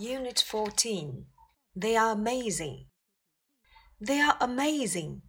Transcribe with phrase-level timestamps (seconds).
[0.00, 1.26] Unit 14.
[1.74, 2.86] They are amazing.
[4.00, 5.22] They are amazing.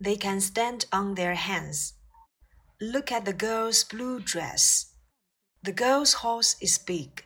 [0.00, 1.94] They can stand on their hands.
[2.80, 4.94] Look at the girl's blue dress.
[5.62, 7.24] The girl's horse is big.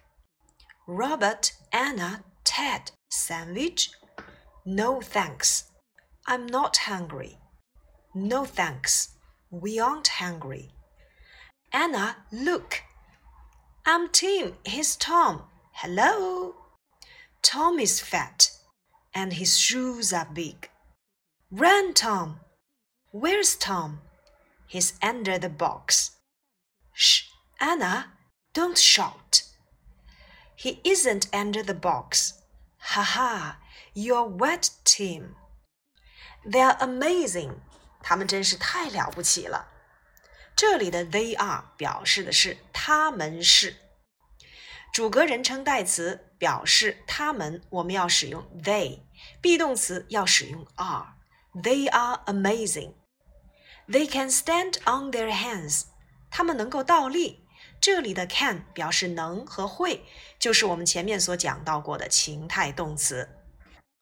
[0.86, 3.90] Robert, Anna, Ted, sandwich?
[4.66, 5.70] No thanks.
[6.26, 7.38] I'm not hungry.
[8.14, 9.14] No thanks.
[9.50, 10.72] We aren't hungry.
[11.72, 12.82] Anna, look.
[13.86, 14.56] I'm Tim.
[14.66, 15.44] He's Tom.
[15.72, 16.56] Hello.
[17.43, 18.51] Tom is fat,
[19.13, 20.69] and his shoes are big.
[21.51, 22.41] Run, Tom.
[23.11, 24.01] Where's Tom?
[24.67, 26.11] He's under the box.
[26.93, 27.23] Shh,
[27.59, 28.13] Anna,
[28.53, 29.43] don't shout.
[30.55, 32.33] He isn't under the box.
[32.79, 33.57] Ha ha,
[33.93, 35.35] you're wet, Tim.
[36.45, 37.61] They're amazing.
[38.01, 39.67] 他们真是太了不起了。
[40.55, 43.75] 这里的 they are 表示的是他们是
[44.94, 51.16] 主格人称代词，表示他们，我们要使用 they；be 动词要使用 are。
[51.52, 52.92] They are amazing.
[53.88, 55.86] They can stand on their hands.
[56.30, 57.44] 他们能够倒立。
[57.80, 60.04] 这里的 can 表示能和会，
[60.38, 63.28] 就是我们前面所讲到过的情态动词。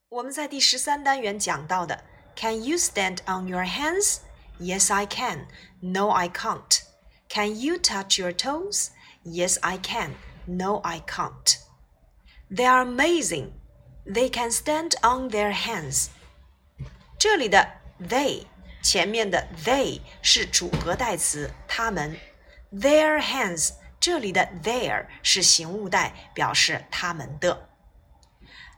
[0.09, 2.03] 我们在第十三单元讲到的
[2.35, 4.17] Can you stand on your hands?
[4.59, 5.47] Yes, I can.
[5.79, 6.81] No, I can't.
[7.29, 8.89] Can you touch your toes?
[9.23, 10.11] Yes, I can.
[10.46, 11.58] No, I can't.
[12.50, 13.52] They are amazing.
[14.06, 16.08] They can stand on their hands.
[17.18, 17.68] 这里的
[18.00, 18.46] they
[18.82, 22.16] 前面的 they 是主格代词，他们。
[22.72, 27.68] Their hands 这里的 their 是形物代，表示他们的。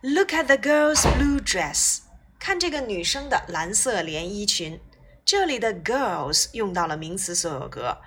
[0.03, 2.00] Look at the girl's blue dress.
[2.39, 4.81] 看这个女生的蓝色连衣裙。
[5.25, 7.98] 这里的 girls 用到了名词所有格。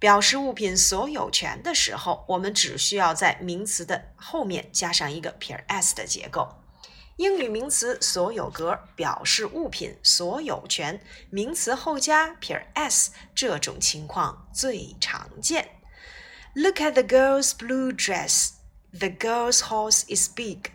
[0.00, 6.48] 表示物品所有权的时候，我们只需要在名词的后面加上一个撇 s 的结构。
[7.16, 15.68] 英语名词所有格表示物品所有权，名词后加撇 s，这种情况最常见。
[16.54, 18.52] Look at the girl's blue dress.
[18.92, 20.70] The girl's horse is big.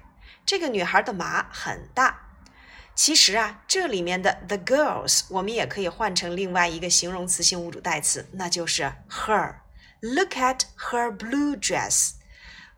[0.46, 2.35] 这个女孩的马很大。
[2.95, 12.13] 其实啊，这里面的 the girls 我们也可以换成另外一个形容词性物主代词，那就是 her。Look at her blue dress.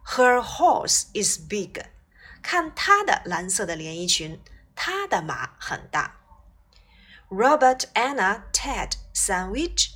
[0.04, 1.84] Her horse is big.
[2.42, 4.40] 看她的蓝色的连衣裙，
[4.74, 6.16] 她的马很大。
[7.28, 9.90] Robert, Anna, Ted, sandwich?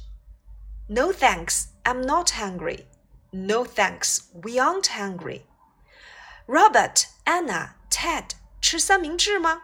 [0.88, 2.86] No thanks, I'm not hungry.
[3.32, 5.42] No thanks, we aren't hungry.
[6.46, 9.62] Robert, Anna, Ted 吃三明治吗？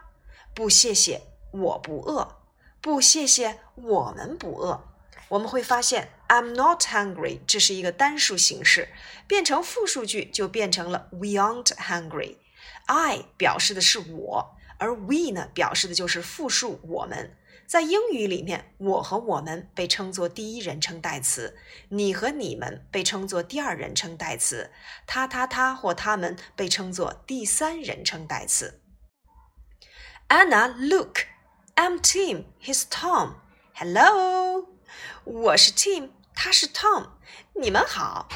[0.58, 2.40] 不，谢谢，我不饿。
[2.80, 4.88] 不，谢谢，我们不饿。
[5.28, 8.88] 我们会发现，I'm not hungry，这是一个单数形式，
[9.28, 12.38] 变成复数句就变成了 We aren't hungry。
[12.86, 17.36] I 表示的是我，而 we 呢，表示的就是复数我们。
[17.68, 21.56] 在英语里面，我和我们被称作第一人称代词，
[21.90, 24.72] 你和你们被称作第二人称代词，
[25.06, 28.80] 他、他、他或他们被称作第三人称代词。
[30.27, 31.27] Anna, look,
[31.75, 32.45] I'm Tim.
[32.59, 33.35] He's Tom.
[33.75, 34.67] Hello，
[35.23, 37.09] 我是 Tim，他是 Tom。
[37.53, 38.27] 你们好。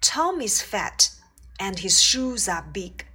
[0.00, 1.10] Tom is fat,
[1.58, 3.06] and his shoes are big.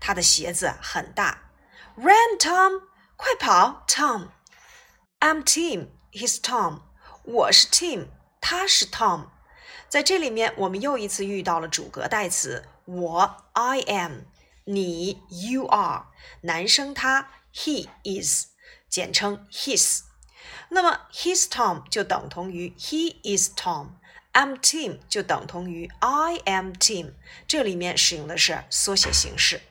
[0.00, 1.50] 他的鞋子很大。
[1.96, 2.82] Run, Tom，
[3.16, 5.88] 快跑，Tom。I'm Tim.
[6.12, 6.82] He's Tom.
[7.22, 8.08] 我是 Tim，
[8.40, 9.26] 他是 Tom。
[9.88, 14.22] 在这里面，我们又一次遇到了主格代词，我 I am，
[14.64, 16.06] 你 you are，
[16.42, 17.30] 男生他。
[17.53, 18.47] He is，
[18.89, 20.01] 简称 his。
[20.69, 23.91] 那么 his Tom 就等同于 he is Tom。
[24.31, 27.13] I'm Tim 就等同于 I am Tim。
[27.47, 29.61] 这里面使用的是缩写形式。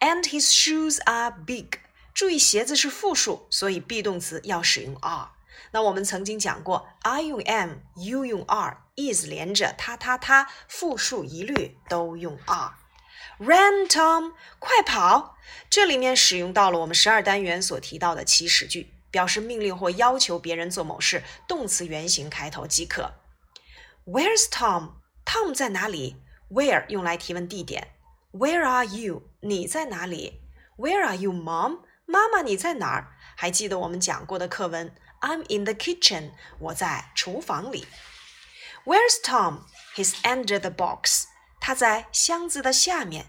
[0.00, 1.78] And his shoes are big。
[2.12, 5.30] 注意鞋子是复数，所以 be 动词要使用 are。
[5.72, 12.74] 那我们曾经讲过，I 用 am，you 用 are，is 连着他他他，复数一律都用 are。
[13.38, 14.34] Run, Tom！
[14.58, 15.36] 快跑！
[15.68, 23.14] 这里面使用到了我们十二单元所提到的祈使句，表示命令或要求别人做某事，动词原形开头即可。
[24.04, 26.16] Where's Tom？Tom 在哪里
[26.50, 27.88] ？Where 用来提问地点。
[28.32, 29.22] Where are you？
[29.40, 30.42] 你在哪里
[30.76, 31.80] ？Where are you, Mom？
[32.06, 33.16] 妈妈你在哪儿？
[33.36, 36.32] 还记得我们讲过的课文？I'm in the kitchen。
[36.58, 37.86] 我在厨房里。
[38.84, 41.26] Where's Tom？He's under the box。
[41.60, 43.26] 他在箱子的下面。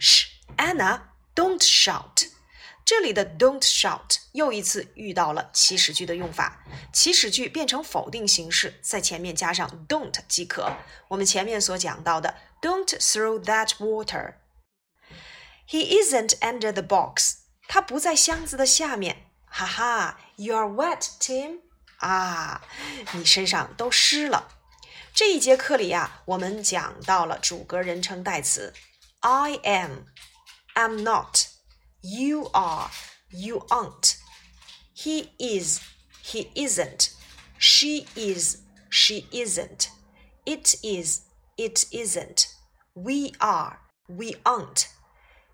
[0.00, 0.26] sh
[0.56, 1.02] anna
[1.34, 2.28] don't shout。
[2.84, 6.64] 这里的 don't shout 又一次遇到了祈使句的用法。
[6.92, 10.70] 祈使句变成否定形式，在前面加上 don't 即可。
[11.08, 14.34] 我们前面所讲到的 don't throw that water。
[15.66, 17.36] He isn't under the box.
[17.66, 19.30] 他不在箱子的下面。
[19.46, 21.60] 哈哈，You're wet, Tim.
[21.98, 22.60] 啊，
[23.12, 24.53] 你身上都湿了。
[25.13, 28.73] 这一节课里呀，我们讲到了主格人称代词。
[29.21, 30.05] I am,
[30.75, 31.47] am not.
[32.01, 32.89] You are,
[33.29, 34.15] you aren't.
[34.95, 35.81] He is,
[36.23, 37.09] he isn't.
[37.57, 38.59] She is,
[38.89, 39.87] she isn't.
[40.45, 41.23] It is,
[41.57, 42.45] it isn't.
[42.93, 44.85] We are, we aren't.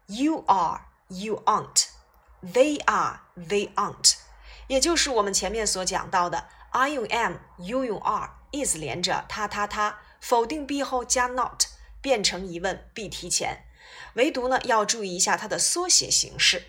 [0.08, 1.88] You are, you aren't.
[2.44, 4.18] They are, they aren't.
[4.68, 11.65] 也就是我们前面所讲到的 ，I 用 am，you 用 are，is 连着他他他，否定 be 后加 not，
[12.01, 13.65] 变成疑问 be 提前。
[14.15, 16.65] 唯独呢，要注意一下它的缩写形式。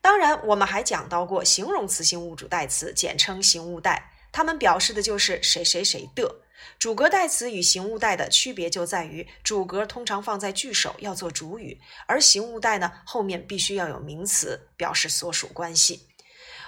[0.00, 6.42] 当然，我们还讲到过形容词性物主代词，简称形物代，它们表示的就是谁谁谁的。
[6.78, 16.08] 主格代词与形物代的区别就在于，主格通常放在句首，要做主语；而形物代呢，后面必须要有名词，表示所属关系。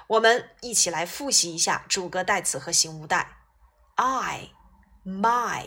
[0.08, 3.38] 我们一起来复习一下主格代词和形物代
[3.94, 4.50] ：I、
[5.04, 5.66] my、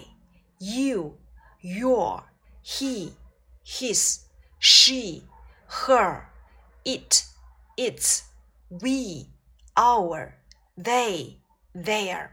[0.60, 1.18] you、
[1.62, 2.24] your、
[2.64, 3.14] he、
[3.66, 4.20] his、
[4.60, 5.24] she、
[5.70, 6.26] her、
[6.84, 7.24] it、
[7.76, 8.22] its、
[8.70, 9.30] we、
[9.76, 10.34] our、
[10.78, 11.38] they、
[11.74, 12.30] their。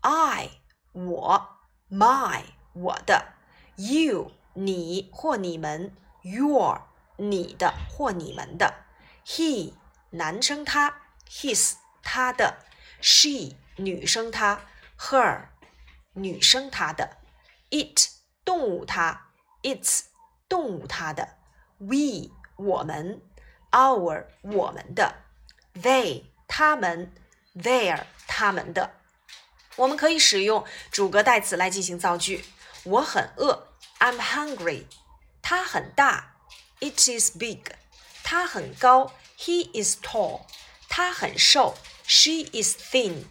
[0.00, 0.50] I
[0.92, 1.48] 我
[1.90, 3.34] ，my 我的
[3.76, 6.82] ，you 你或你们，your
[7.16, 8.74] 你的或你们的
[9.24, 9.79] ，he。
[10.10, 12.64] 男生他，his 他的
[13.00, 14.62] ，she 女生她
[14.98, 15.42] ，her
[16.14, 17.18] 女生她的
[17.70, 18.08] ，it
[18.44, 19.28] 动物它
[19.62, 20.02] ，its
[20.48, 21.36] 动物它的
[21.78, 23.22] ，we 我们
[23.70, 25.14] ，our 我们的
[25.74, 27.12] ，they 他们
[27.54, 28.94] ，their 他们的。
[29.76, 32.44] 我们可以使用主格代词来进行造句。
[32.82, 33.68] 我很饿
[34.00, 34.86] ，I'm hungry。
[35.40, 36.34] 它很大
[36.80, 37.72] ，It is big。
[38.22, 39.12] 它很高。
[39.42, 40.42] He is tall，
[40.90, 41.78] 他很瘦。
[42.06, 43.24] She is thin，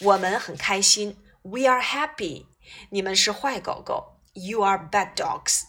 [0.00, 1.16] 我们很开心。
[1.42, 2.46] We are happy，
[2.90, 4.18] 你们是坏狗狗。
[4.32, 5.66] You are bad dogs。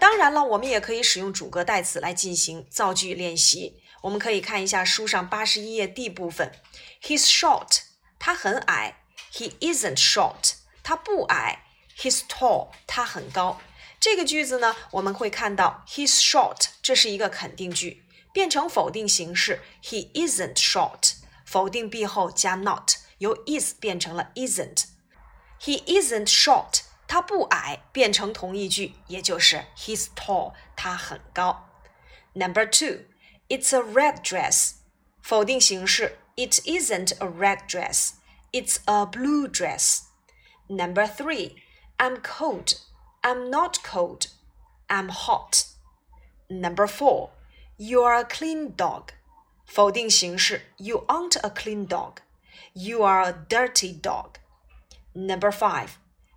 [0.00, 3.80] 当然了，我们也可以使用主格代词来进行造句练习。
[4.02, 6.52] 我们可以看一下书上八十一页 D 部分。
[7.00, 7.82] He's short，
[8.18, 8.96] 他很矮。
[9.32, 11.66] He isn't short，他不矮。
[11.96, 13.60] He's tall，他很高。
[14.00, 18.02] 这个句子呢，我们会看到 He's short，这是一个肯定句。
[18.33, 21.15] 变成否定形式，He isn't short。
[21.45, 31.69] 否定 be 后加 not，由 is 变成了 isn't。He isn't short，他不矮，变成同义句，也就是 He's tall，他很高。
[32.33, 34.73] Number two，It's a red dress。
[35.21, 40.01] 否定形式，It isn't a red dress。It's a blue dress.
[40.67, 41.55] Number three,
[41.97, 42.79] I'm cold.
[43.21, 44.27] I'm not cold.
[44.87, 45.65] I'm hot.
[46.47, 47.29] Number four,
[47.79, 49.09] you're a clean dog.
[49.65, 52.17] 否定形式 You aren't a clean dog.
[52.73, 54.35] You are a dirty dog.
[55.13, 55.91] Number five,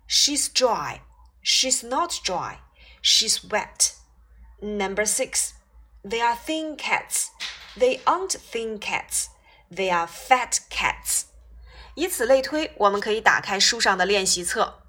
[0.07, 1.01] she's dry.
[1.43, 2.59] She's not dry.
[3.01, 3.93] She's wet.
[4.61, 5.51] Number six,
[6.03, 7.27] they are thin cats.
[7.77, 9.27] They aren't thin cats.
[9.71, 11.25] They are fat cats.
[11.95, 14.81] 以此类推，我们可以打开书上的练习册。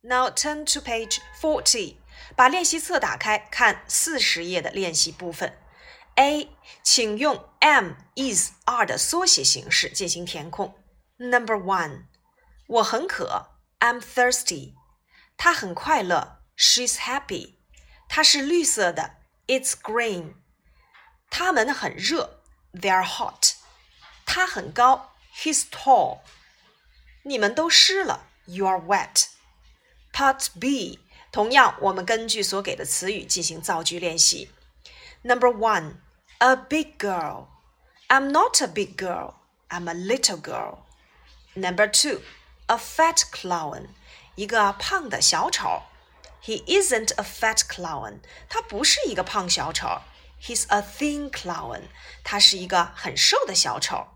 [0.00, 1.96] Now turn to page forty，
[2.34, 5.58] 把练习册打开，看四十页的练习部分。
[6.16, 6.50] A，
[6.82, 10.74] 请用 am、is、are 的缩写形式进行填空。
[11.16, 12.06] Number one，
[12.66, 14.74] 我很渴，I'm thirsty。
[15.36, 17.54] 他很快乐，She's happy。
[18.08, 19.16] 它是绿色的，
[19.46, 20.34] It's green。
[21.30, 22.40] 他们很热，
[22.72, 23.54] They're hot。
[24.26, 26.20] 他很高，He's tall。
[27.22, 30.98] 你们都湿了，You're wet。Part B，
[31.30, 34.50] 同样我们根据所给的词语进行造句练习。
[35.22, 37.48] Number one。a big girl.
[38.08, 39.34] I'm not a big girl.
[39.70, 40.84] I'm a little girl.
[41.56, 42.20] Number two,
[42.68, 43.88] a fat clown.
[44.36, 45.82] 一个胖的小丑。
[46.40, 48.20] He isn't a fat clown.
[48.48, 50.02] 他不是一个胖小丑。
[50.40, 51.88] He's a thin clown.
[52.22, 54.06] 他是一个很瘦的小丑。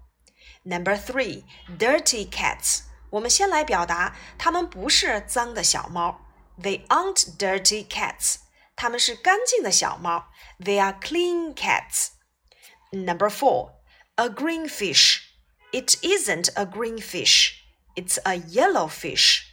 [0.63, 1.43] Number three,
[1.77, 2.83] dirty cats.
[3.11, 6.21] 我们先来表达，它们不是脏的小猫。
[6.57, 8.37] They aren't dirty cats.
[8.77, 10.31] 它们是干净的小猫。
[10.59, 12.11] They are clean cats.
[12.91, 13.73] Number four,
[14.17, 15.21] a green fish.
[15.73, 17.63] It isn't a green fish.
[17.95, 19.45] It's a yellow fish.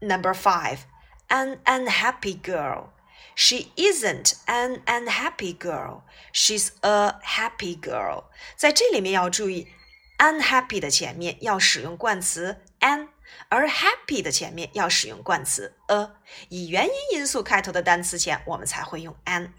[0.00, 0.80] Number five,
[1.28, 2.90] an unhappy girl.
[3.34, 6.02] She isn't an unhappy girl.
[6.32, 8.24] She's a happy girl.
[8.56, 9.68] 在这里面要注意，
[10.18, 13.08] unhappy 的前面要使用冠词 an，
[13.49, 16.11] 而 happy 的前面要使用冠词 a。
[16.49, 19.53] 以元音因素开头的单词前，我们才会用 an。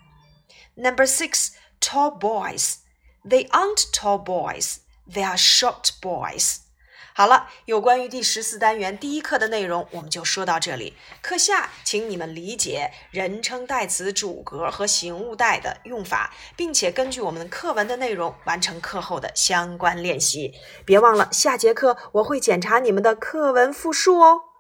[0.75, 2.77] Number six, tall boys.
[3.25, 4.79] They aren't tall boys.
[5.09, 6.64] They are short boys.
[7.13, 10.95] 好了，有关于第十四单元第一课的内容，我们就说到这里。
[11.21, 20.55] 课下，请你们理解人称代词主格和形物代的用法，并且根据我们课文的内容完成课后的相关练习。
[20.85, 24.54] 别忘了，下节课我会检查你们的课文复述哦。